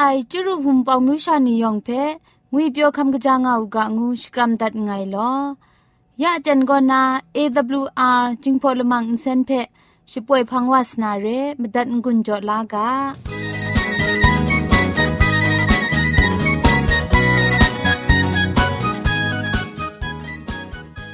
[0.00, 1.88] ไอจุรุภุมปองมิวชานียองเพ
[2.52, 5.32] งุยเปียวคำกะจางอูกะงูสกรัมดัดไงลอ
[6.22, 7.02] ยะจันกอนา
[7.36, 9.50] AWR จิงพอลมังอินเซนเพ
[10.10, 11.26] ช่วยพังวาสนาเร
[11.60, 12.88] มดัดงุนจอลากา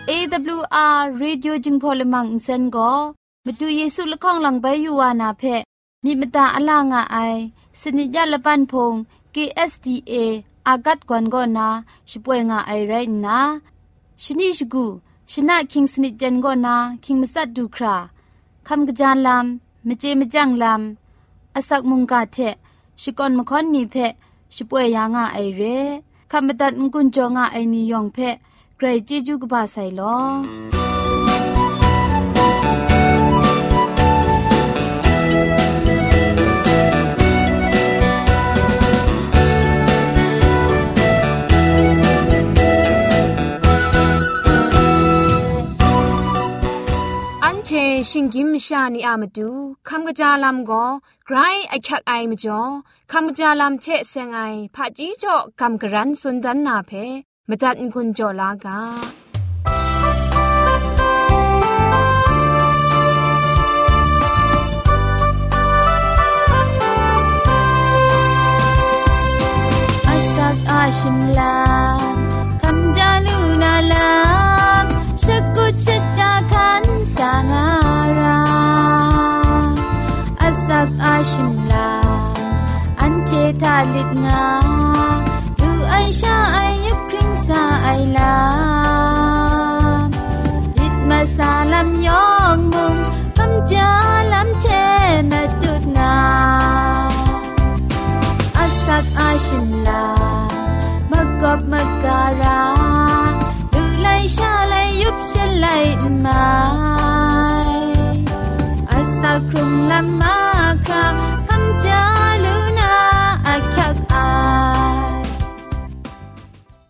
[0.07, 0.11] เอ
[0.59, 2.93] วอาร์เรดิโอจึงพอลมังอินเซนก็
[3.45, 5.43] มาดูเยซูละข้องหลังใบยูวานาเพ
[6.05, 7.19] มีมตาอลางอไอ
[7.81, 8.95] สนิจยาละปันพง
[9.35, 10.15] KSTA
[10.69, 11.69] อากัดกวนกอนา
[12.11, 12.93] ช่วยงาไอไร
[13.27, 13.39] นะ
[14.23, 14.85] ชนิชกู
[15.33, 17.97] ชนะคิงสนิจันกอนาคิงมัสัดดูครา
[18.69, 22.37] คำกระจานลำมเจมจังลำอาศักมุงกาเท
[23.01, 23.97] ชิกอนมคอนนีเพ
[24.55, 25.63] ช่วยยางาไอเร
[26.31, 28.19] คำบัดงกุนจงาไอนิยองเพ
[28.77, 30.84] ไกรจิจูกบาไซลอ
[48.11, 49.51] ชิงกิมชานีอามาดู
[49.89, 50.85] คำกระจาลำก็
[51.27, 51.37] ไกร
[51.69, 52.61] ไอคักไอมจ่อ
[53.13, 54.41] คำกระจาลำเชะเซงไอ
[54.75, 56.91] ผาจีจ่อคำกระรันสุนดันนาเพ
[57.49, 58.79] มตัดกุญจ่อลากา
[70.71, 71.57] อาชิมลา
[72.63, 74.11] คำจาลูนาลา
[74.85, 74.87] ม
[75.25, 75.87] ชักกุช
[76.19, 76.85] จาคัน
[77.17, 77.64] สางา
[81.33, 81.91] ชิมลา
[83.01, 83.31] อันเท
[83.63, 84.45] ทาลิดงา
[85.61, 88.35] ดูไอชาไอยับคริงซาไอลา
[90.79, 92.97] ลิดมาซาลำยองมุง
[93.37, 93.91] คำจา
[94.33, 94.67] ลำเท
[95.31, 96.15] มาจุดนา
[98.57, 100.07] อาสักไอชิมลา
[101.11, 102.61] มากอบมาการา
[103.75, 105.85] ดูไลชาไลยุบเชลัย
[106.25, 106.45] มา
[108.91, 110.44] อาสักครุมลำมา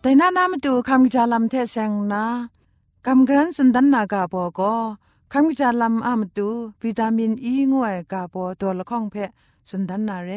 [0.05, 2.25] แต่นานามาดูคำจาลำเทเซงนะ
[3.05, 4.73] คำกรันสุนดันนากาบอก็
[5.33, 6.49] คำจาลำอามาดู
[6.83, 9.15] วิตามินอีงวยกาบอตัวละข้องเพ
[9.69, 10.31] สุนดันนาเร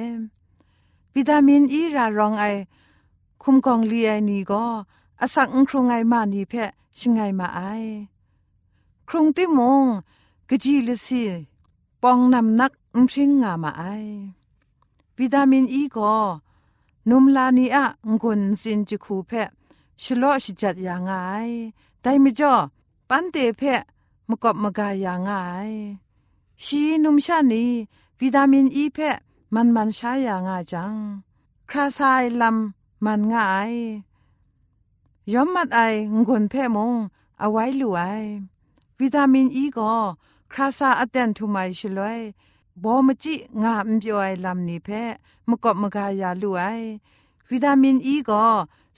[1.14, 2.44] วิตามินอีรารองไอ
[3.42, 4.64] คุมกองลีไอนี่ก็
[5.20, 6.52] อาศักครุงไงมานี่เพ
[6.98, 7.60] ชิงไงมาไอ
[9.08, 9.84] ครุงติมง
[10.48, 11.22] กจีลสี
[12.02, 13.84] ปองนำนักอุ้ชิงงามาไอ
[15.18, 16.16] วิตามินอีก็
[17.10, 17.84] นุมลานีอะ
[18.22, 19.50] งุนสินจุคูเพะ
[20.02, 21.12] ชโลชิจัดอย่างไง
[22.00, 22.52] แต่ไม่จ่อ
[23.08, 23.82] ปันเตเพะ
[24.28, 25.30] มกบมกายอย่างไง
[26.64, 27.64] ชีนุมชานี
[28.20, 29.16] วิตามินอีเพะ
[29.54, 30.94] มันมันใช้อย่างไงจัง
[31.68, 33.72] คราซายลำมันง่าย
[35.32, 35.80] ย้อมมัดไอ
[36.28, 36.92] งุนเพะมง
[37.38, 38.22] เอาไว้หลวย
[39.00, 39.94] วิตามินอีก็
[40.52, 42.20] คราซาอเตนทุไมชลวย
[42.82, 44.88] บอมจิงามจ่อยลำนี้เพ
[45.48, 46.62] มกบมกายาลุไอ
[47.50, 48.46] วิตามินอีก็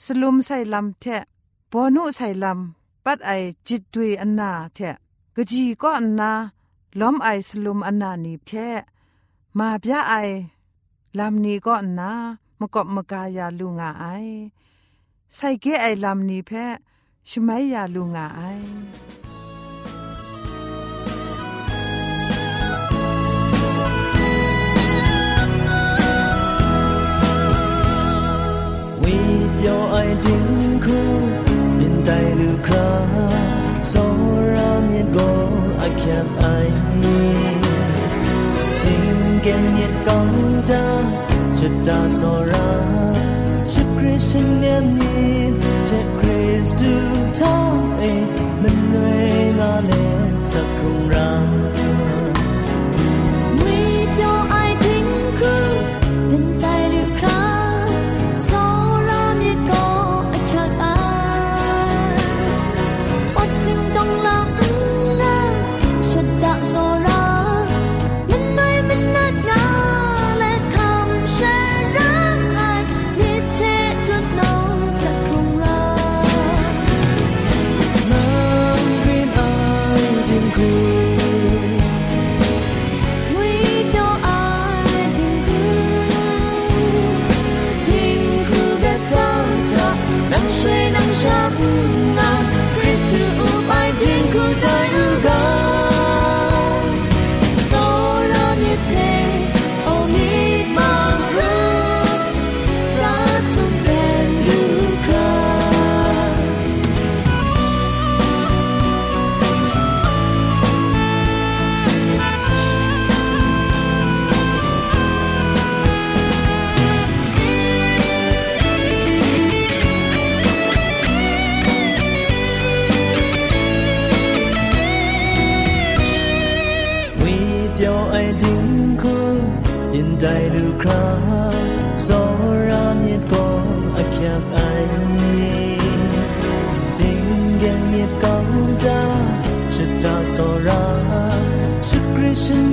[0.03, 1.06] สลุมใส่ลำเท
[1.72, 3.31] บอนุใส่ลำปัดไอ
[3.68, 4.80] จิตดุยอันนาเท
[5.36, 6.31] กะจีก็อันนา
[7.00, 8.52] ล้อมไอสลุมอันนานี้เท
[9.58, 10.13] มาพยาไอ
[11.19, 12.12] ลำนี้ก็อันนา
[12.59, 14.06] มกบมกายาลุงาไอ
[15.36, 16.52] ใส่เกไอลำนี้เพ
[17.30, 18.42] ชไม่ยาลุงาไอ
[29.62, 30.87] 有爱定苦，
[31.77, 32.75] 面带路卡，
[33.83, 34.01] 所
[34.53, 34.59] 让
[34.89, 35.21] 你过
[35.79, 36.01] 阿看
[36.41, 36.45] 爱。
[38.83, 38.87] 听
[39.43, 40.09] 见你高
[40.67, 40.73] 大，
[41.57, 42.57] 直达所让，
[43.67, 44.99] 是 Christian 的你，
[45.85, 45.91] 这
[46.21, 46.85] Christ to
[47.39, 47.41] 他，
[48.01, 48.03] 哎，
[48.62, 49.91] 门内那列
[50.41, 51.19] 萨空让。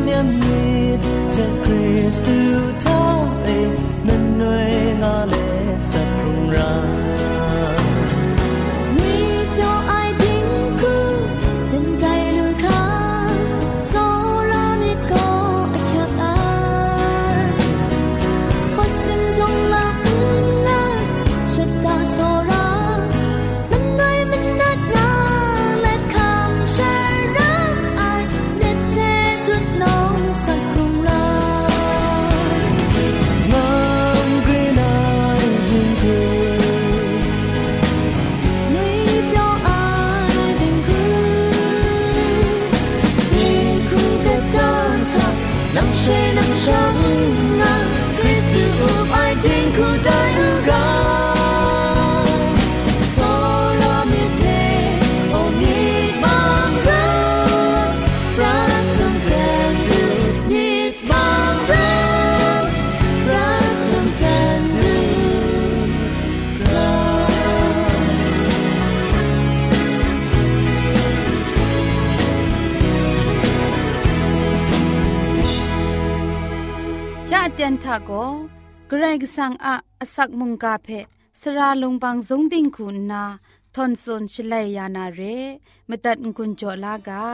[0.08, 0.20] ริ
[2.14, 2.87] ชเนี
[77.87, 78.11] ทาโก
[78.89, 80.89] เกรกสังอะอสักมุงกาเพ
[81.41, 83.25] สราลงบางสงติงคุณนา
[83.75, 85.21] ทอนซนชลัยยานาเร
[85.89, 87.25] มตัดกุญจลากา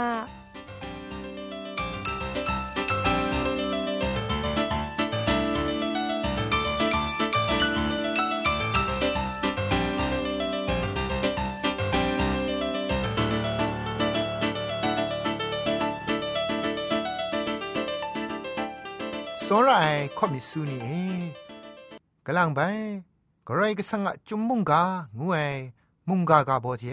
[19.56, 19.72] อนไร
[20.18, 20.90] ข้อมิสูนี่เอ
[22.26, 22.60] กำลังไป
[23.48, 24.84] กระไรก็สังะจุมมุงกา
[25.20, 25.50] งวย
[26.10, 26.86] มุงกากาบอเท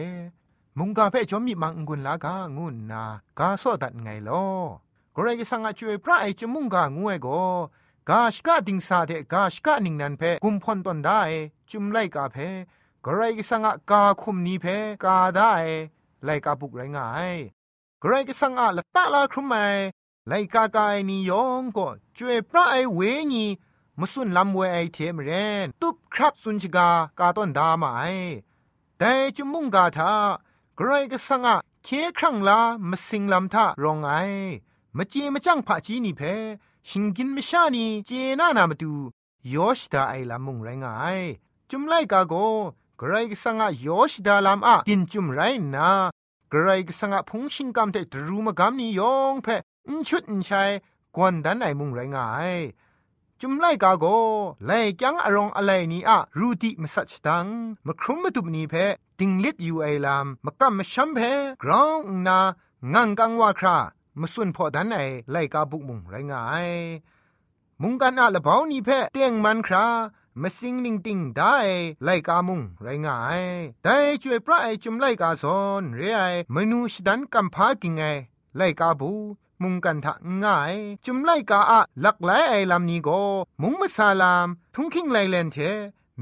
[0.78, 3.02] มุงกาเพ่จอมมีมังกุนลากางุนนา
[3.38, 4.46] กาโซดันไงลอ
[5.14, 7.40] กระไรก็สังะช่วยพระไอจุมมุงกางวยก็
[8.10, 11.20] กาชกาดิงสาเดกาชกานิงนันเพ่กุมพอนตอนได้
[11.70, 12.48] จุมไลกาเพ่
[13.04, 15.52] กระไรก็สังอะกาคุมนี้เพ่กาได้
[16.24, 17.30] ไลกาปุกไรงาย
[18.02, 19.54] กระไรก็สังอะละตาลาครุมไม
[20.28, 23.00] ไลกากายนิยองก็จวยพระไอเว
[23.32, 23.46] ญี
[23.98, 25.30] มสุนลำเวไอเทมเร
[25.64, 28.02] นตุบครับสุนชกากาต้นดามาไอ
[28.98, 30.12] แต่จุมุงกาทา
[30.78, 32.60] กรก็สังอะเคครั้งลา
[32.90, 34.10] มสิงลำทารองไอ
[34.96, 36.22] มจีมจังผาจีนี่เพ
[36.90, 38.10] หิงกินมชานีเจ
[38.40, 38.92] นานามาดู
[39.54, 41.18] ยอชดาไอลำมุงไรงาย
[41.70, 42.34] จุมไลกาโก
[43.00, 45.40] กรก็สังะยอชดาลำอะกินจุมไร
[45.74, 45.90] นา
[46.52, 49.48] กรก็สังะพงชิงกำเตตรูมกำนิยองเพ
[50.08, 50.70] ชุดอินชัย
[51.16, 52.52] กวนดันไอมุงไรงาย
[53.40, 54.04] จุมไล่กาโก
[54.66, 54.72] ไล
[55.02, 57.46] ยังอรองอะไรนี้อะรูดีมสัชตัง
[57.86, 58.74] มครุมมาตุบนีเพ
[59.18, 61.18] ติงลิดอยู่ไอลามมกัมมชัมเพ
[61.62, 62.38] กรองนา
[62.94, 63.78] งังกังว่าครา
[64.20, 64.98] มสุนพอดันไอ
[65.30, 66.68] ไล่กาบุกมุงไรงาย
[67.82, 69.86] มุงกันอะละเบานีเพเตียงมันครา
[70.40, 71.56] มาสิงลิงติงได้
[72.04, 73.42] ไล่กามุงไรงาย
[73.84, 76.22] ได้ช่วยพระไอจุมไล่กาซอนเรไอ
[76.54, 78.02] มนูชดันกัมพากิงไง
[78.56, 79.12] ไล่กาบู
[79.62, 80.12] มุงกันทะ
[80.42, 80.74] ง่าย
[81.04, 83.22] จุมไลกาอะหลักหลายไอลำนี้ก็
[83.62, 85.56] มุงมาซาลาม ทุงคิงไลเลนเท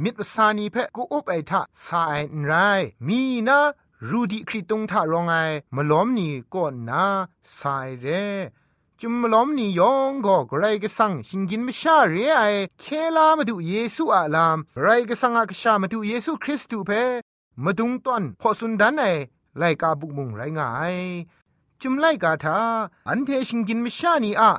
[0.02, 2.52] มิตรสานีเพะกูอุบไอทะสาไอนไร
[3.06, 3.60] มีนะ
[4.08, 5.34] รูดีคริตงทะรองไอ
[5.74, 7.04] มาล้อมนี่ก็นา
[7.58, 8.06] สายเร
[9.00, 12.42] จุมมาล้อมนี่ยองก็ไกรก็สังหิงกินไม่ชาเรไอ
[12.80, 12.84] เค
[13.16, 16.90] ลามาดูเยซูอาลามไกรก็สังอากชามาดูเยซูคริสต์เพ
[17.64, 19.04] มาดุงตอนพอสุนดันไอ
[19.58, 20.96] ไลกาบุกมุงไรงาย
[21.82, 22.60] จุมไลกาทา
[23.08, 24.50] อันเทชิงกินมิชานีอะ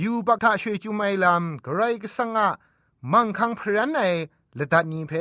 [0.00, 2.48] ยูบักทาช่วยจุมไอลามไรกสังอะ
[3.12, 4.02] มังคังพรันไอ
[4.58, 5.12] ละดัดนี้เพ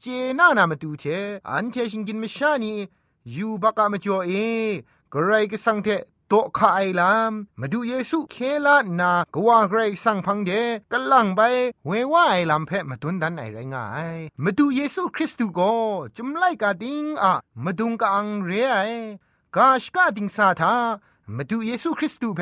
[0.00, 0.04] เจ
[0.38, 1.04] น่านามาดูเท
[1.50, 2.72] อันเทชิงกินมิชานี
[3.34, 4.32] ยูบักอะมาจ่อเอ
[5.10, 5.88] ไกรกสังเท
[6.28, 10.50] โตคาไอลามมาดูเยซูเคลานากว่าไกรสังพังเด
[10.92, 11.40] กลังไป
[11.86, 15.72] เวว่าไอลามเพมาดุนดันไอไรงายมาดูเยซูคริสต์ก็
[16.16, 17.32] จุมไลกาดิงอะ
[17.64, 18.76] มาดุงกะอังเรไอ
[19.56, 20.74] กาชกาดิงซาทา
[21.36, 22.40] มาดูเยซูคริสต์เพ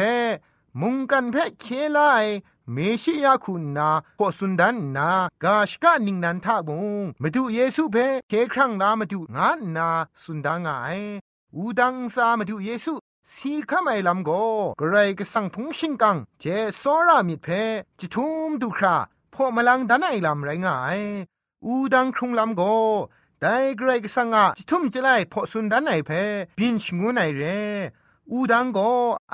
[0.81, 2.25] มุงกันเพเคลาย
[2.73, 5.11] เมชิยาคุณนาพอสุนดันนา
[5.45, 7.97] กาชกานิงนันทาบุงมาดูเยซูเพ
[8.29, 9.89] เคครั้งนามาดูงานนา
[10.23, 10.99] สุนดางาย
[11.55, 12.93] อูดังซามาดูเยซู
[13.35, 14.31] สีข้าไม่ลำโก
[14.81, 16.45] กระไรก็สั่งพงชิงกังเจ
[16.83, 17.47] สอรามิดเพ
[17.99, 18.97] จิทุมดูครา
[19.35, 20.99] พอมาลังดันไอลำไรงาย
[21.65, 22.63] อูดังครุงลำโก
[23.41, 26.11] แต่กระไรก็สั่งอะจิทุมจะไลพอสุนดันไอเพ
[26.59, 27.43] บินชงูไหนเร
[28.31, 28.79] อูดังโก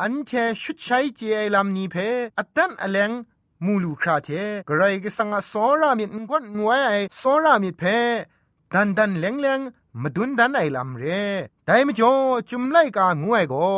[0.01, 0.31] อันเท
[0.63, 1.97] ชุดใช้เจไอลำนี้เพ
[2.39, 3.11] อัตันอเลง
[3.65, 4.29] มูลูคราเท
[4.69, 7.83] กระไรก็สังอาสอรามิดงวนงวยไอสอรามิดเพ
[8.75, 9.61] ดันดันแหลงแหลง
[10.03, 11.05] มาดุนดันไอลำเร
[11.67, 12.13] แต่ไม่จ่อ
[12.51, 13.71] จุมไล่กางวยก็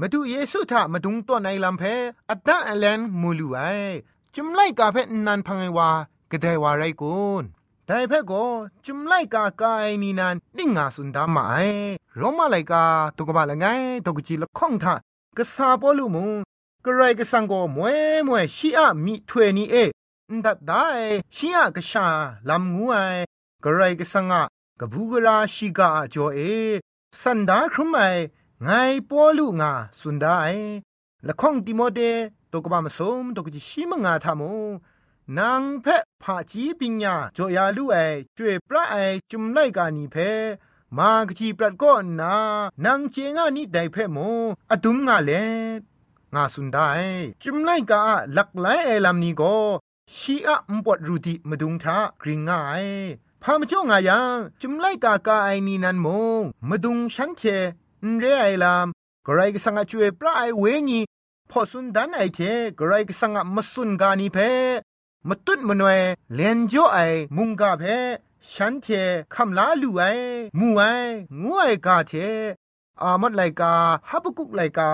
[0.00, 1.82] มาดูเยซูทามาดุงตัวในลำเพ
[2.30, 3.60] อัตตาแลนมูลูไอ
[4.34, 4.96] จุมไลกาเพ
[5.26, 5.90] นันพังไอวา
[6.30, 7.44] กระไดวาไรกุน
[7.86, 8.44] แต่เพ่ก็
[8.84, 11.54] จุมไลกากายนีนันนิ่งาสุนดามาไอ
[12.16, 12.84] โรมาไลกา
[13.16, 13.66] ตุกบาละไง
[14.04, 14.94] ตุกจีละข้องทา
[15.36, 16.30] กษาปอลูมุง
[16.84, 19.76] กระไรก็สังก็มวยมวยชีอะมีถวยนี่เอ
[20.44, 20.86] ดัดได้
[21.36, 22.06] ชีอะกษา
[22.48, 22.96] ลำงูไอ
[23.64, 24.42] กระไรก็สังอะ
[24.80, 26.38] กบูกราชิกาจ่อเอ
[27.20, 28.00] สันดาครุมไอ
[28.62, 28.68] ไง
[29.08, 30.46] ปอลูงาสุนดาไอ
[31.26, 32.00] ละข้องติโมเด
[32.50, 34.50] ตุกบามสมตุกจีชิมงาทามุ
[35.38, 37.96] นางเพะผาจีปิญญาจ่อยาลูไอ
[38.36, 38.96] จวยพระไอ
[39.30, 40.16] จุมไลกานีเพ
[40.96, 42.34] มากจีปรัดก็นา
[42.84, 44.18] นางเจงานี่ได้เพโม
[44.70, 45.30] อดุมงาเล
[46.34, 46.88] งาสุนได้
[47.42, 48.02] จุมไลกา
[48.36, 49.56] ลักไลเอลามนี้ก็
[50.16, 52.86] ชีอะมปวดรูดีมาดุงทากริงง่าย
[53.42, 56.06] พามจ่องายังจุมไลกากาไอนี่นันม
[56.40, 57.42] งมาดุงฉันเท
[58.04, 58.86] นเรไอลาม
[59.26, 61.00] กไรก็สังอาช่วยปลาไอเวงี
[61.50, 62.40] พอสุนดันไอเท
[62.78, 64.38] กไรก็สังอามาสุนกานีเพ
[65.28, 66.00] มตุดมนวย
[66.34, 66.98] เลนจ่อไอ
[67.36, 67.82] มุงกาเพ
[68.52, 68.86] ฉันเท
[69.34, 70.02] คำลาลูไอ
[70.58, 70.82] มูไอ
[71.42, 72.12] งูไอกาเท
[73.02, 73.72] อามัดไลกา
[74.08, 74.90] ฮับกุกไลกา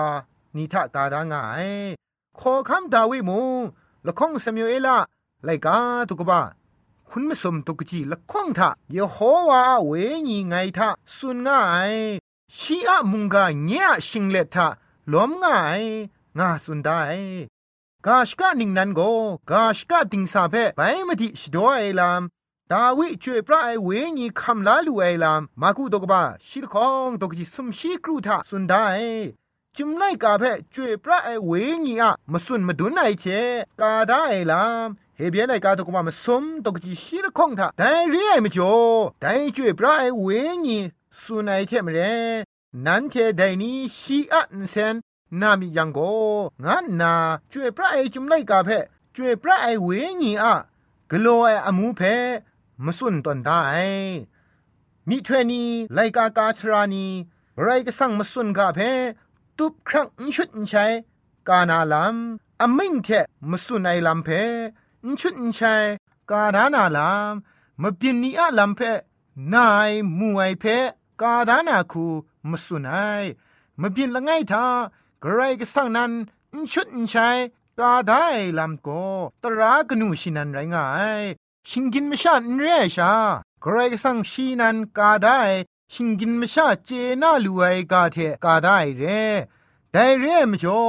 [0.55, 1.67] นิทะกาดางาย
[2.39, 3.39] ขอคำดาวิมู
[4.05, 4.97] ละข้องสมิเอละ
[5.45, 5.75] ไลกา
[6.09, 6.41] ตุกบะ
[7.09, 9.17] คุณไม่สมตุกจีละข้องทะเยโฮ
[9.49, 9.91] วาเว
[10.27, 11.59] ญีไงทะสุนง่า
[11.91, 11.93] ย
[12.57, 14.67] ชีอะมุงกาเนียชิงเลทะ
[15.11, 15.81] ล้อมง่าย
[16.37, 16.99] งาสุนได้
[18.07, 19.01] กาชกะนิงนันโก
[19.51, 22.21] กาชกะติงซาเพไปมติชดอยลาม
[22.71, 28.73] ดาวิช่วยพระไอเวญีคำลาลูไอลามมากุตกบะชิลคองตกจิสมชีกรูทะสุนได
[29.75, 30.43] จุมไลกาเพ
[30.73, 31.51] ช่วยพระไอเว
[31.85, 33.25] ญีอะมสุนมดุนไอเช
[33.79, 38.75] กาด้ไอลามเฮเบียนไอกาตกบะมาสมตกจิชิลคองทะแต่เรียมจ่อ
[39.21, 40.27] แต่ช่วยพระไอเว
[40.65, 40.77] ญี
[41.21, 41.99] สุนไอเทมเร
[42.85, 44.95] นันเทไดนีชีอะนเซน
[45.41, 45.99] นามิยังโก
[46.65, 47.13] งันนา
[47.51, 48.69] ช่วยพระไอจุมไลกาเพ
[49.15, 49.87] ช่วยพระไอเว
[50.21, 50.53] ญีอะ
[51.11, 52.01] กโลไออมูเพ
[52.85, 53.59] มสุนตอนได้
[55.07, 55.63] มิเทนี
[55.93, 57.07] ไลกากาชรานี
[57.61, 58.79] ไรก็สั่งมสุนกาเพ
[59.57, 60.85] ตุบครั้งชุดใช้
[61.49, 62.15] กานาลาม
[62.61, 63.07] อมิงเท
[63.51, 64.29] มสุนไอลำเพ
[65.19, 65.75] ชุดใช้
[66.31, 67.33] กาดานาลาม
[67.81, 68.81] มบินนีอะลำเพ
[69.53, 70.65] นายมวยเพ
[71.21, 72.05] กาดานาคู
[72.49, 72.95] มสุนไอ
[73.81, 74.65] มบินละไงทา
[75.23, 76.11] กไรก็สั่งนั้น
[76.71, 77.29] ชุดใช้
[77.79, 78.25] กาได้
[78.59, 78.89] ลำโก
[79.43, 80.85] ตรากนูชินันไรงา
[81.21, 81.23] ย
[81.69, 83.13] ชิงกินม่ชาเรียชา
[83.61, 85.39] ใครสังชีนันกาได้
[85.93, 86.89] ชิงกินม่ชาเจ
[87.21, 89.03] น่าลูไอกาเทกาได้เร
[89.91, 90.81] แต่เรมจ่อ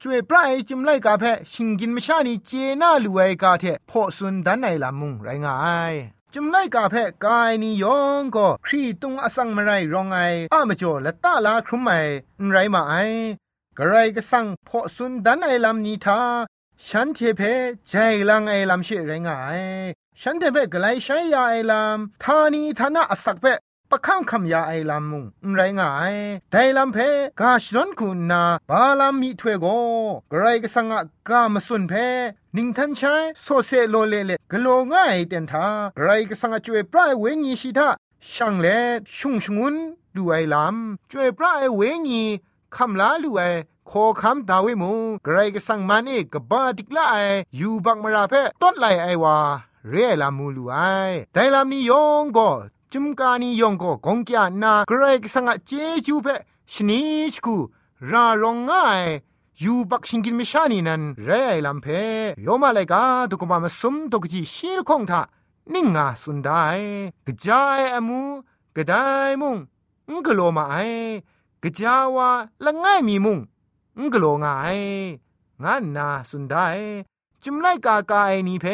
[0.00, 2.50] จวยปลายจิมไลกาเพชิงกินม่ชานี่เจ
[2.82, 5.56] น่าลูไอกาเทพอสุนดันไนลามุงไรงา
[5.92, 5.94] ย
[6.32, 10.18] จุมไลกาเพกายนิยองก็ครีตุงอสังมไรรองไอ
[10.52, 11.90] อามจ่อละตาลาครุมไอ
[12.50, 12.94] ไรมาไอ
[13.78, 16.20] กระไรก็สั่งพอสุนดันไอลำนีทา
[16.88, 17.42] ฉันเทเพ
[17.88, 17.94] ใจ
[18.28, 19.62] ลังไอลำเชไรงาย
[20.20, 23.46] ฉันเทเปกไลใช้ยาไอลามทานีทานะอสักเป
[23.90, 26.14] ปะข้ามคำยาไอลามมุงไรง่าย
[26.50, 26.98] แต่ลำเพ
[27.40, 29.66] กาชดอนคุณนาบาลามีถวยโก
[30.30, 31.92] ไกรก็สังะกามสุนเพ
[32.56, 35.66] นิงทันใช้โซเซโลเลเลกโลง่ายเต็นทา
[35.96, 37.88] ไกรก็สังจวยปลายเวงีชิทา
[38.32, 38.66] ช่างเล
[39.16, 39.74] ชุ่งชงุน
[40.14, 40.76] ดูไอลาม
[41.10, 42.24] จวยปลายเวงี
[42.76, 43.42] คำลาลูไอ
[43.90, 44.92] ขอคำดาวิมู
[45.24, 47.16] ไกรก็สังมันเอกบาดิกลาไอ
[47.56, 49.36] อยู่บักมราเพต้นไลไอวา
[49.90, 50.76] เรียลามูลูไอ
[51.32, 52.50] แต่ลามียองก็
[52.92, 55.70] จุมกานียองก็กงกยานากรกสังเจ
[56.06, 56.26] จูเพ
[56.72, 57.00] ชนิ
[57.32, 57.56] ชคู
[58.10, 59.02] รารองง่าย
[59.62, 61.86] ยูบักชิงกินมิชานีนันเรไอลำเพ
[62.46, 65.20] ยอมาเลยกาตุกมามาสมตุกจีชีลคงทา
[65.74, 66.64] นิ่งงาสุนได้
[67.26, 68.20] กจายอมู
[68.76, 68.92] กระได
[69.40, 69.56] มุง
[70.10, 70.76] งกโลมาไอ
[71.64, 72.30] กจาวา
[72.64, 73.38] ละง่ายมีมุง
[73.98, 74.78] งกโลง่าย
[75.62, 76.66] งานนาสุนได้
[77.42, 78.66] จุมไลกากาไอนีเพ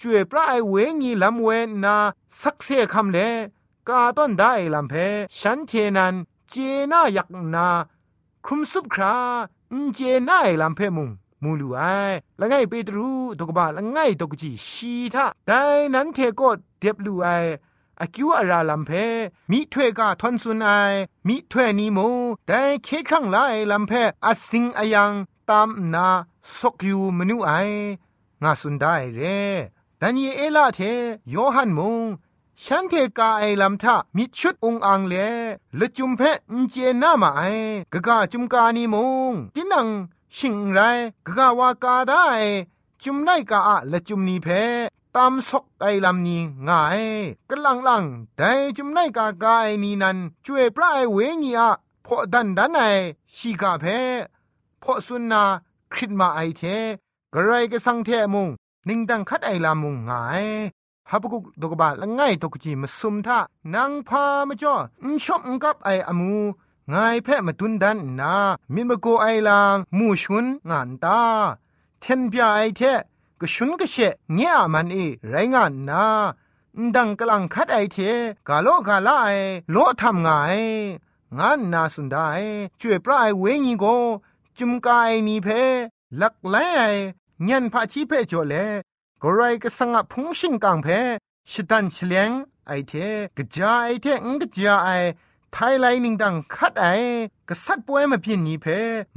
[0.00, 1.48] จวยพระไอเวงีลำเว
[1.84, 1.96] นา
[2.40, 3.18] สักเซคำเล
[3.88, 4.94] กาต้นได้ลำเพ
[5.38, 6.14] ฉันเทนัน
[6.48, 6.54] เจ
[6.92, 7.68] น่าอยากนา
[8.44, 9.16] ครุมซุบครา
[9.94, 9.98] เจ
[10.28, 11.10] น่าไอลำเพมุง
[11.42, 11.80] มูลูไอ
[12.40, 15.60] ละไงเปตรูตกบาละไงตกจีชีทาแต่
[15.94, 16.48] นั้นเทก็
[16.80, 17.28] เดบลูไอ
[18.02, 18.90] อากิวอาราลัมเพ
[19.50, 20.70] มิถวยกาทอนซุนไอ
[21.28, 21.98] มิถวยนีโม
[22.46, 23.36] แต่เคครั้งไล
[23.70, 23.92] ลัมเพ
[24.26, 25.12] อาสิงอายัง
[25.48, 26.08] ตามนา
[26.56, 27.50] สกยูมนูไอ
[28.42, 29.20] งาสุนได้เร
[30.00, 30.80] ดันเยเอลาเท
[31.30, 32.00] โยฮันมง
[32.64, 35.14] ฉันเทกาไอลำทะมิชุดองอังเล
[35.78, 36.20] ละจุมเพ
[36.52, 37.42] นเจนามาไอ
[37.92, 38.96] กะกะจุมกานีม
[39.30, 39.88] งตินัง
[40.36, 40.78] ชิงไร
[41.26, 42.24] กะกะวากาได้
[43.02, 44.48] จุมไลกาอะละจุมนีเพ
[45.16, 47.00] ตามซอกไอลำนี้ง่าย
[47.50, 48.04] กลังลัง
[48.36, 51.70] แต่จุมไลกากาไอนี้นั้นช่วยพระไอเวงีอะ
[52.06, 52.80] พอดันดันไอ
[53.36, 53.84] ชีกาเพ
[54.82, 55.42] พอสุนนา
[55.92, 56.62] คริดมาไอเท
[57.34, 58.48] กระไรก็สังเทมุง
[58.88, 60.46] นิ่งดังคัดไอลามุงง่าย
[61.10, 63.38] ฮับกุกดกบาละง่ายตกจีมาสุมทะ
[63.74, 66.34] นางพามาจ่ออินชอบกับไออมู
[66.92, 68.34] ง่ายแพะมาตุนดันนา
[68.74, 71.20] มินมโกไอลางมูชุนงานตา
[72.00, 72.80] เทนเปียไอเท
[73.42, 73.96] ก็ชุนก็เช
[74.34, 74.96] เงียมันเอ
[75.28, 76.04] ไรงานนา
[76.94, 77.96] ดังกลังคัดไอเท
[78.48, 79.28] กาโลกาลาไอ
[79.70, 80.28] โลทำไง
[81.38, 82.28] งานนาสุดได้
[82.80, 83.84] ช่วยปลายเวงีโก
[84.58, 85.48] จุมกายนีเพ
[86.20, 86.82] ลักไลไอ
[87.48, 88.54] ญันพาชีเพจเล
[89.22, 90.88] กรายก็สังพุงชิงกังเพ
[91.50, 92.30] ชดันเฉลียง
[92.66, 92.92] ไอเท
[93.36, 94.90] กจาไอเทงกจาไอ
[95.54, 96.86] ไทยไลนิงดังคัดไอ
[97.48, 98.66] กษัตริย์ป่วยมาพินนี้เพ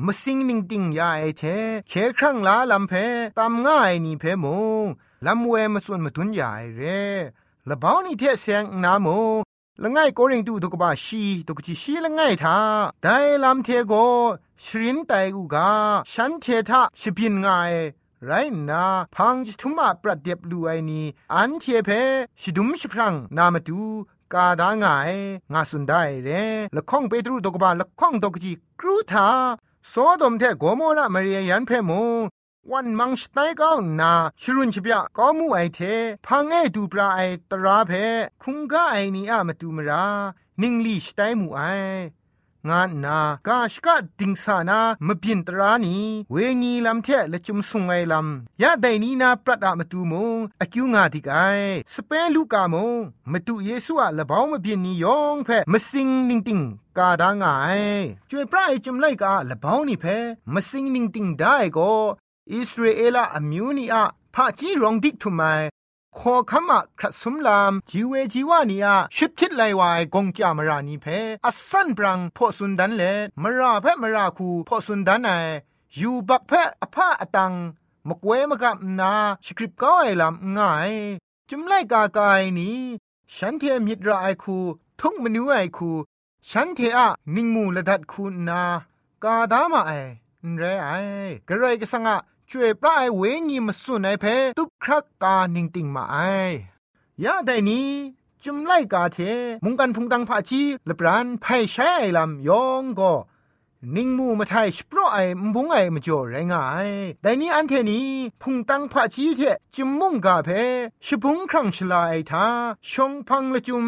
[0.05, 1.43] มสิงนิงติงยาไอเท
[1.89, 2.93] เคครั้งลาลำเพ
[3.37, 4.45] ตามง่ายนี่เพม
[4.83, 4.85] ง
[5.25, 6.81] ลำเวมาส่วนมาทุนยาไอเร
[7.69, 9.07] ละบ้านี่เทเสียงนาโม
[9.83, 12.57] ละง่ายก็ริงดูตกบาชีตกจีชีละง่ายท่า
[13.03, 13.93] ได้ลำเทโก
[14.63, 15.71] ชรินไตกูกา
[16.11, 17.73] ฉันเททะชิพินง่าย
[18.25, 18.31] ไร
[18.69, 18.83] นา
[19.15, 21.89] พังจิทุมาปรัดเดียบลูไอนี้อันเทเพ
[22.41, 23.81] ชิดุมชิพรังนามาดู
[24.33, 25.11] กาดางาย
[25.53, 26.29] งาสุนได้เร
[26.75, 29.29] ละข้องเปตรูตกบาละข้องตกจีกรูทา
[29.89, 31.91] โซดมเทโกโมละมาเรียันเพโม
[32.71, 34.11] วันมังสไตก้าวนา
[34.41, 35.79] ชรุนชิบยะก็มูไอเท
[36.25, 37.91] พังเอดูปราไอตราเพ
[38.41, 40.05] คุงกาไอนีอะมาตูมรา
[40.61, 41.61] นิงลีสไตมูไอ
[42.69, 45.95] งานนากาชกะดิงสานามบินตรานี
[46.31, 51.37] เวงีลำเทและจุมสุงไงลำยะไดนีนาปรัดอะมาตูมงอคิวงาติกไอ
[51.93, 52.95] สเปนลูกามง
[53.31, 56.59] มาตูเยซูอะละบ้าวมาบินนียองเพมาสิงนิงติง
[56.97, 57.81] กาดางาย
[58.29, 60.05] จวยพระไอจุมไลกาละบ้าวนี่เพ
[60.53, 61.91] มาสิงนิงติงได้ก็
[62.53, 64.03] อิสราเอลอมิวนีอะ
[64.35, 65.41] พระจีรองดิกทุไม
[66.19, 71.05] ขอคำอะครัสมลามจีเวจีวานีอะชุดคิดไลวายกงจามรานีเพ
[71.45, 73.03] อสันปรังพอสุนดันเล
[73.41, 75.31] มราเพมราคูพอสุนดันไอ
[75.95, 76.51] อยู่บักเพ
[76.81, 77.53] อภาอตัง
[78.07, 79.13] มกเวมกับนา
[79.45, 80.93] สคริปก้าวไอลำง่าย
[81.49, 82.79] จุมไลกากายนี้
[83.35, 84.57] ฉันเทมิตรไอคู
[84.99, 85.91] ทุกมนูไอคู
[86.51, 88.61] ฉันเทอะนิงมูละดัดคูนา
[89.23, 89.91] กาดามาไอ
[90.57, 90.89] ไรไอ
[91.47, 92.17] กระไรก็สังอะ
[92.57, 94.25] ช่วยปลายเวงีมาสุนไอเพ
[94.57, 96.17] ตุบครักกาหนิงติงมาไอ
[97.23, 97.89] ยาได้นี้
[98.43, 99.17] จุมไล่กาเท
[99.63, 103.13] มุงกันพุงตังพาชีละปรานไพ่ใช้ไอลำยองก็
[103.95, 106.89] นิงมูมาไทยสปรไอมบุงไอมาจ่อไรงาย
[107.21, 108.07] แต่นี้อันเทนี้
[108.41, 109.41] พุงตังพาชีเท
[109.75, 110.49] จุมมุงกาเพ
[111.05, 112.45] ชบุงครั้งชลาไอทา
[112.91, 113.85] ชงพังละจุม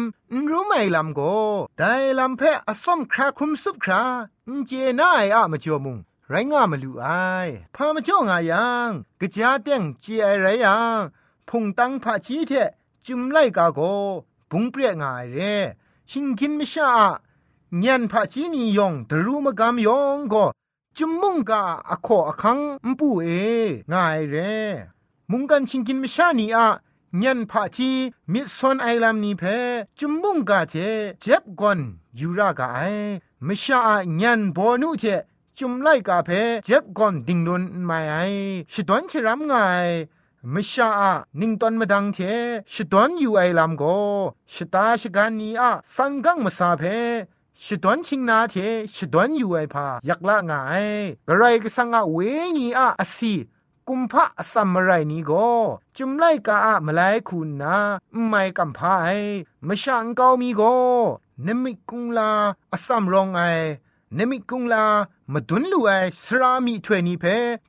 [0.50, 1.34] รู้ไหมลำก็
[1.78, 4.02] แต่ลำเพออสมคราคุมซุบครา
[4.66, 5.98] เจน่าไออะมาจ่อมุง
[6.30, 7.06] ไรงามลูไอ
[7.74, 10.98] พามาจ่องอายังกะจาเต็งจีไอไรยัง
[11.48, 12.52] พงตังพาชีเท
[13.04, 13.80] จุมไลกาโก
[14.50, 15.38] บุงเปรียงายเร
[16.10, 16.90] ชิงกินมิชา
[17.78, 20.46] เงียนพาชีนียองดรูมกามยองก็
[20.96, 23.28] จุมมุงกาอโคอคังมปูเอ
[23.92, 24.36] งายเร
[25.30, 26.66] มุงกันชิงกินมิชานีอะ
[27.22, 27.90] ญันพะชี
[28.32, 29.42] มิซอนไอลัมนีเพ
[29.98, 30.74] จุมบุงกาเท
[31.20, 31.78] เจ็บกอน
[32.18, 32.78] ยูรากาไอ
[33.46, 33.80] มิชา
[34.20, 35.04] ญันบอนุเท
[35.58, 36.30] จุมไล่กาเพ
[36.64, 38.16] เจ็บกอนดิ่งนุนไม่ไอ
[38.72, 39.54] ชิดวนชิรำไง
[40.52, 42.18] มิชาอะนิงตอนมาดังเท
[42.72, 43.82] ชิดวนอยู่ไอลำโก
[44.52, 46.82] ชิตาชิกันนีอะสันกังมาซาเพ
[47.64, 48.54] ชิดวนชิงนาเท
[48.94, 50.52] ชิดวนอยู่ไอพายักละไง
[51.28, 52.18] กระไรก็สังอะเว
[52.56, 53.34] งีอะอสี
[53.88, 55.48] กุมพะสัมไรนี้ก็
[55.96, 57.76] จุมไลกาอะมาไลคุณนา
[58.28, 59.18] ไม่กำพาย
[59.66, 60.76] มช่างเกามีก็
[61.46, 62.30] นมิกุงลา
[62.72, 63.42] อสัมรองไอ
[64.16, 64.86] นมิกุงลา
[65.32, 65.90] มาดุนลูไอ
[66.24, 67.24] สรามีถวยนี้เพ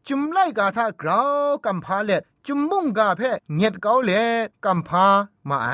[0.08, 3.21] จุมไลกาทากราวกำพาเล็ดจุมมุงกาเพ
[3.56, 5.08] เงียดเกาเล็ดกำพา
[5.49, 5.69] มาไอ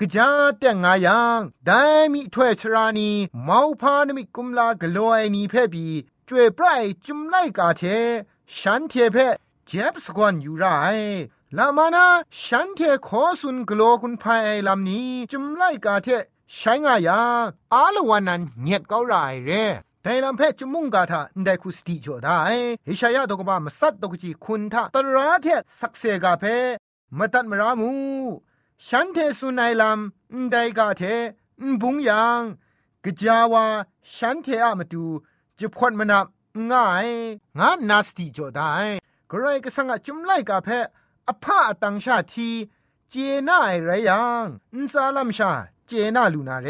[0.00, 3.10] กะจาแต่งายังได้มีถวยสรานี
[3.44, 5.86] เมาพานมิกุมลากลัวไอนี้เพบี
[6.28, 7.82] จวยปลายจุมไลกาเท
[8.56, 9.16] ฉันเทเพ
[9.66, 10.64] เจ็บสกวนอยู่ไร
[11.56, 12.06] ลามานา
[12.42, 16.08] ฉันเทขอสุนกลัวคุณภายไอลำนี้จุมไลกาเท
[16.54, 17.20] ใช้งายา
[17.72, 19.14] อาลวันนั้นเงียดเกาไร
[19.46, 19.64] เร่
[20.02, 22.38] แต่ลำเพจมุงกาทาได้คุสติจดได้
[22.84, 25.46] เฮชายาตกบามสัตตกจีคุณทาตราเท
[25.80, 26.44] สักเซกาเพ
[27.18, 27.90] มตัดมรามู
[28.86, 31.02] ฉันเทสุนัยลำได้กาเท
[31.80, 32.40] บุงยัง
[33.04, 33.64] กจาวา
[34.14, 35.04] ฉันเทอะมาดู
[35.58, 36.26] จะพดมนับ
[36.70, 37.08] ง่าย
[37.58, 38.72] งานนาสติจดได้
[39.30, 40.68] กรก็สังจุมไลกาเพ
[41.28, 42.48] อภาตังชาที
[43.10, 43.14] เจ
[43.48, 45.52] น่าไรยังอินซาลัมชา
[45.86, 46.68] เจน่าลูนาเร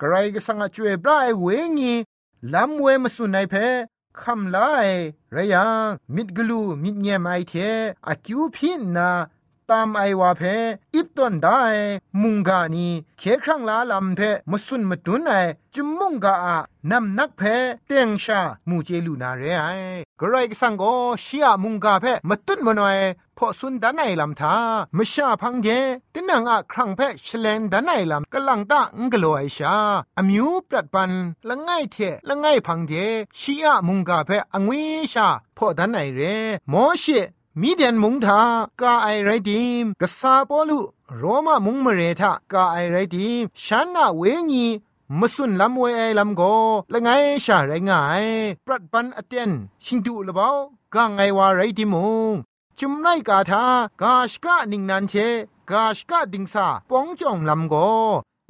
[0.00, 1.44] กรก็สังจวยบรายเว
[1.78, 1.94] งี
[2.54, 3.54] ลำเวมาสุนัยเพ
[4.22, 4.88] คำลาย
[5.34, 7.54] ระยังมิดกลูมิดเงียมไอเท
[8.06, 9.10] อคิวพินนา
[9.70, 10.42] ตามไอวาเพ
[10.94, 11.60] อิบตันได้
[12.22, 12.86] มุงกานี
[13.18, 15.32] เคครั้งลาลำเพมสุนมาตุนไอ
[15.74, 16.56] จุมมุงกาอะ
[16.90, 17.42] นำนักเพ
[17.86, 19.66] เตียงชามูเจลูนาเรไอ
[20.20, 20.82] กรายสังโก
[21.24, 22.98] ชียมุงกาเพมาตุนมนอย
[23.42, 24.54] พอสุนดานไอลำทา
[24.96, 25.68] มชาพังเจ
[26.14, 29.74] ตินังอะครั้งเพชเลนดานไอลำกลังตางกลไอชา
[30.18, 31.10] อมิวปรัดปัน
[31.48, 31.96] ละไงเท
[32.28, 32.92] ละไงพังเจ
[33.38, 36.20] ชียมุงกาเพอငွေชาพอดานไอเร
[36.72, 37.04] มอเช
[37.60, 38.40] มีเดียนมุงทา
[38.80, 40.80] กาไอไรดิมกษาปอลุ
[41.16, 44.22] โรมามุงมเรทากาไอไรดิมฉันน่ะเว
[44.52, 44.66] ญี
[45.18, 46.42] มสุนลำเวไอลำโก
[46.92, 47.08] ละไง
[47.44, 47.92] ชาไรไง
[48.66, 49.50] ปรัดปันอเตียน
[49.84, 50.48] ชิงดูละเบา
[50.94, 52.34] กางไงวาไรดิมุง
[52.82, 53.64] จุมไนกาทา
[54.02, 55.14] กาชกะนิงนันเช
[55.70, 57.74] กาชกะดิงซาปองจองลำโก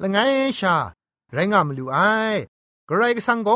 [0.01, 0.17] ละไง
[0.59, 0.75] ชา
[1.33, 1.97] ไรงามลูไอ
[2.89, 3.49] กรายกสังโก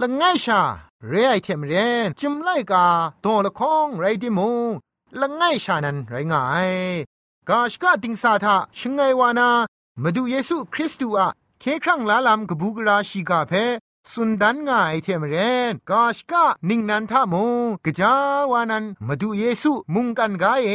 [0.00, 0.60] ละไงชา
[1.08, 1.74] เรไอเทมเร
[2.06, 2.86] นจุมไลกา
[3.22, 4.70] โตละคองไรดิมุง
[5.20, 6.70] ละไงชานันไรงาย
[7.48, 9.48] กาชกะติงสาทาชิงไงวานา
[10.02, 11.28] มาดูเยซูคริสต์อะ
[11.60, 13.52] เคครั้งลาลามกบูกราชิกาเพ
[14.12, 15.36] สุนดันงาไอเทมเร
[15.70, 18.14] นกาชกะนิ่งนันทามงกะจา
[18.52, 20.70] วานันมาดูเยซูมุงกันกาเอ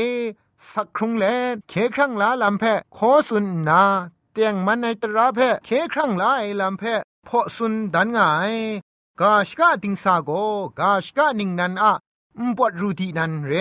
[0.71, 1.25] สักครุงแล
[1.69, 2.63] เคครั้งลาลำแพ
[2.97, 3.81] ขอสุนนา
[4.31, 6.83] เตียงมันในตราแพเคครั้งลาไอลามเพ
[7.27, 8.53] พอสุนดันงาย
[9.21, 10.31] กาชกะติงสาโก
[10.79, 11.93] กาชกะนิ่งนันอะ
[12.47, 13.53] มปวดรูทีนันเร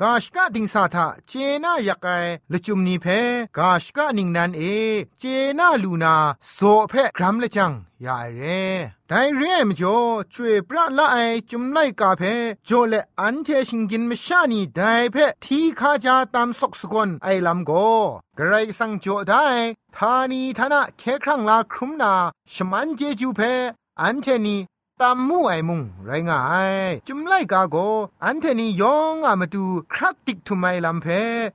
[0.00, 1.32] กาชกะดิงสาทาเจ
[1.64, 2.08] น่าอยากไอ
[2.52, 3.06] ละจุมนีเพ
[3.58, 4.62] กาชกะนิงนันเอ
[5.18, 5.24] เจ
[5.58, 6.14] น่าลูนา
[6.52, 7.72] โซเพครัมละจัง
[8.04, 8.42] ยาเร
[9.08, 9.98] ไดเรมจ่อ
[10.32, 11.16] ช่วยปราละไอ
[11.50, 12.22] จุมไลกาเพ
[12.68, 14.80] จ่อเละอันเทชิงกินมชานีได
[15.12, 17.70] เพทีคาจาตามสกสกอนไอลำโก
[18.36, 19.44] ไกรสังจ่อได้
[19.96, 22.12] ทานีทานะเคครั้งลาครุมนา
[22.54, 23.40] ชมันเจจูเพ
[24.00, 24.56] อันเทนี
[25.02, 26.74] ตามมู่ไอมุงไรงาย
[27.08, 27.76] จุมไลกาโก
[28.24, 31.06] อันเทนียองอามาดูครักติกทุไมลำเพ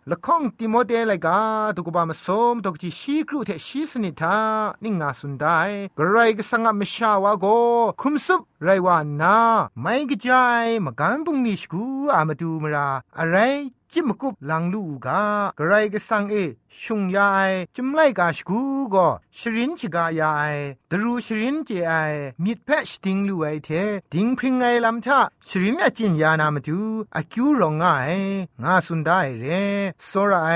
[0.10, 1.40] ละข้องติโมเตไลกา
[1.76, 4.38] ตุกบามสมตกจิชีครูเทชีสนิทา
[4.84, 5.46] นิงาสุนได
[5.98, 7.46] กระไรก็สังมชาวาโก
[8.02, 9.38] คุมซุบไรวานา
[9.82, 13.38] ไม่กระจายมากันบุงนิชกูอามาดูมราอะไร
[13.96, 15.22] จิมกุบลังลูกา
[15.58, 16.36] กระไรก็สังเอ
[16.82, 17.40] ชุงยาไอ
[17.76, 18.60] จุมไลกาชกู
[18.94, 20.44] ก็ชรินชิกายาไอ
[20.92, 21.94] ดรูชรินเจไอ
[22.44, 23.70] มิดเพชติงลูไอเท
[24.14, 26.80] ดิงพริงไงลำทะชรินอจินยานามาดู
[27.16, 27.84] อากิวรองไง
[28.64, 29.46] งาสุนได้เร
[30.10, 30.52] สระไอ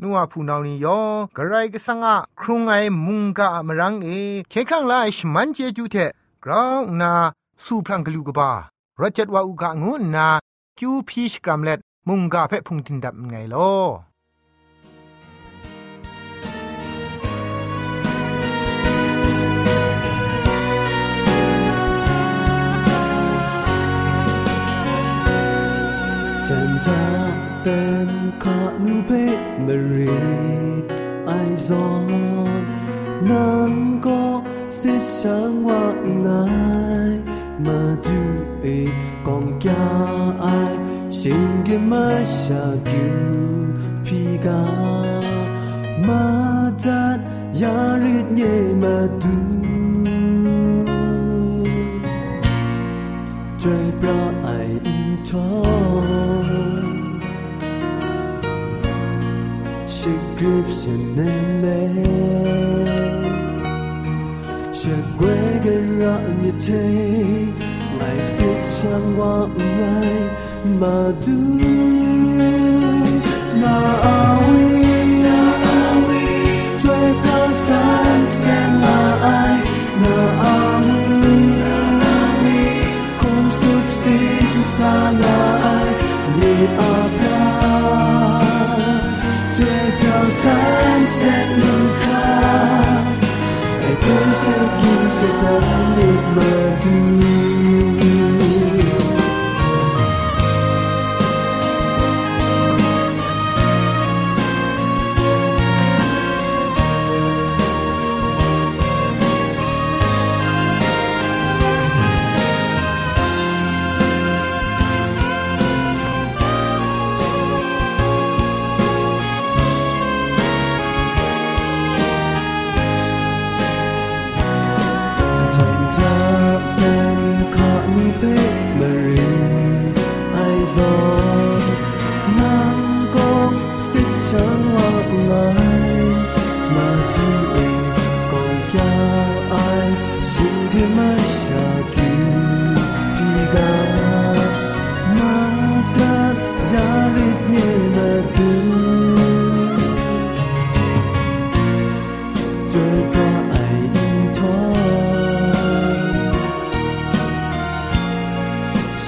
[0.00, 1.00] นัวผู้นานี่ยอ
[1.36, 2.72] กระไรก็สังอะครุงไอ
[3.06, 4.08] มุงกามรังเอ
[4.50, 5.96] เคครั้งไลชมันเจจูเท
[6.44, 7.12] กราวนา
[7.64, 8.50] สู้พลังกลูกบา
[9.00, 10.28] รจัดว่าอุกะงูนา
[10.78, 13.72] คิวพีชกรัมเล็ด มุงกาเพพุงตินดับไงลอ
[26.48, 27.04] จันจา
[27.62, 28.10] เต็น
[28.42, 29.10] ขานูเพ
[29.66, 30.16] มรี
[31.26, 31.30] ไอ
[31.66, 31.86] ซอ
[32.60, 32.64] น
[33.30, 33.72] นัง
[34.06, 34.22] ก็
[34.78, 35.84] สิช่างว่า
[36.20, 36.28] ไง
[37.66, 38.20] มาดู
[38.62, 38.66] เอ
[39.26, 39.86] กองยา
[40.40, 40.46] ไอ
[41.25, 42.53] 心给马下
[42.85, 42.91] 久
[44.03, 44.49] 皮嘎，
[46.05, 46.89] 马达
[47.55, 47.67] 亚
[47.97, 48.45] 日夜
[48.79, 48.87] 马
[49.19, 49.27] 杜，
[53.57, 54.07] 追不
[54.45, 54.49] 爱
[54.83, 54.87] 唔
[55.29, 55.63] 痛，
[59.87, 61.25] 是 grip 是难
[61.61, 61.67] 累，
[64.73, 65.27] 是归
[65.63, 65.67] 个
[65.99, 66.69] 让你听，
[67.99, 68.79] 爱是想
[69.17, 69.21] 我
[69.57, 69.61] 爱。
[70.66, 72.05] Madu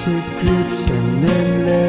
[0.09, 1.88] to and endless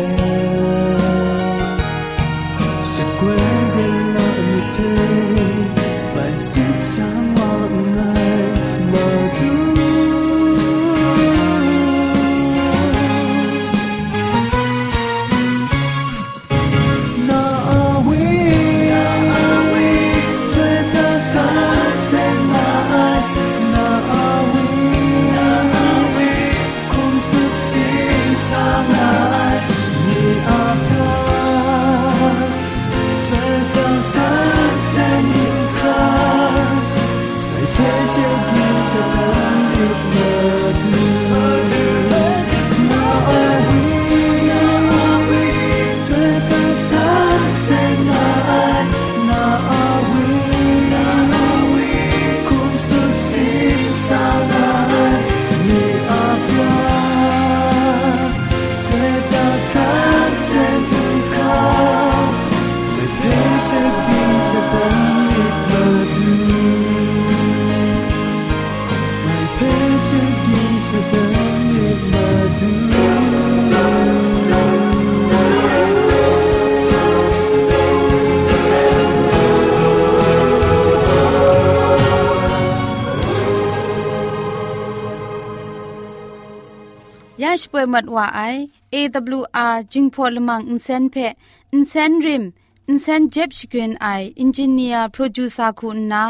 [95.02, 96.24] ร์โปรดิวซาคุณนา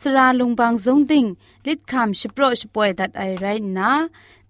[0.00, 1.24] สราลงบางสงติง
[1.66, 3.46] ลิดคำชโปรชป่วยดัดไอไร
[3.78, 3.90] นา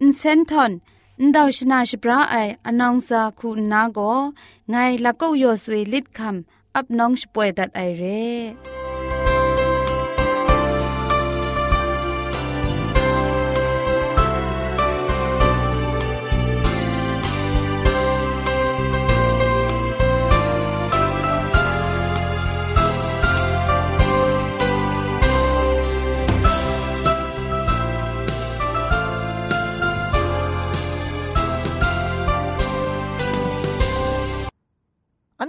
[0.01, 0.73] อินเซนทอน
[1.21, 2.37] อินดาวชนาชปราไอ
[2.67, 3.99] อนองซาคุณนาโก
[4.71, 8.78] ไงลักก็ยอสวยลิดคำอับน้องชป่วยดัดไอเร่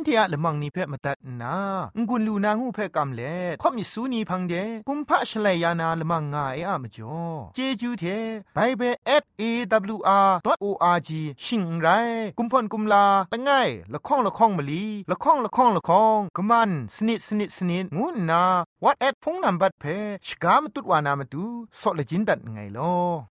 [0.04, 1.56] เทียละมังนิเพ่มาตัดนา
[2.08, 4.54] งุนลูนางูเพ่กำเล่ข่อมิสูนีพังเด
[4.88, 7.18] กุมพะชเลยานาละมังงาเออะมจ่อ
[7.54, 8.04] เจจูเท
[8.54, 10.00] ไปเบเบิล
[10.50, 11.10] @awr.org
[11.44, 11.88] ชิงไร
[12.38, 13.50] กุมพ่นกุมลาละไง
[13.92, 18.44] ละข้องละข้องมะลีละข้องละข้องละข้องกะมันสนิดสนิดสนิดงูนา
[18.84, 19.84] what at พงนัมบัดเพ
[20.26, 21.44] ชกามตุดวานามตุ
[21.80, 23.29] ซอเลจินดัดไงลอ